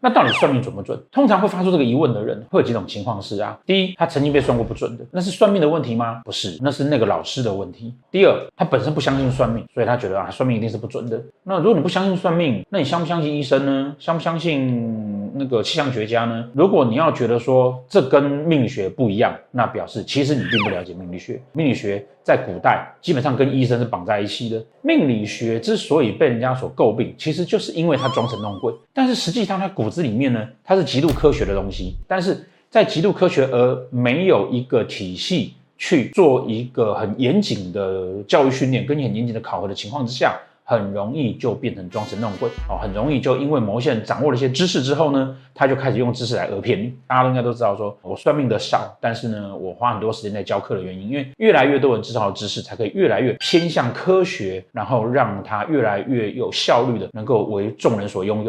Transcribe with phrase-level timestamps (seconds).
[0.00, 0.98] 那到底算命准不准？
[1.12, 6.22] 通常会发出这个疑问的人，会有几种情况是啊，第一，他曾经被算过不准的，那是算命的问题吗？
[6.24, 7.94] 不是，那是那个老师的问题。
[8.10, 11.22] 第二，他本身不相信算命，所以他觉得啊，算命一定是不准的。
[11.44, 13.94] 那如果你不相信算命，那你相不相信医生呢？
[13.98, 16.48] 相不相信那个气象学家呢？
[16.52, 21.40] 如果你要觉得说这跟命理学不一样，那表示其实你并不了解命理学。
[21.52, 24.64] 命理学在古代基本上跟医生是绑在一起的。
[24.82, 28.74] 命理学之所以被人家所诟病，其实就是因为它装神弄鬼。
[28.92, 31.94] 但是实际上它骨子里面呢，它是极度科学的东西。
[32.06, 40.38] 但是在极度科学而没有一个体系去做一个很严谨的教育训练跟很严谨的考核的情况之下。
[40.70, 46.94] 很容易就变成装神弄鬼哦，很容易就因为某些人掌握了一些知识之后呢，他就开始用知识来讹骗你。
[47.08, 58.48] 大家都应该都知道说，说我算命的少，但是呢，我花很多时间在教课的原因，因为越来越多人知道的知识，才可以越来越偏向科学，然后让它越来越有效率的能够为众人所拥有。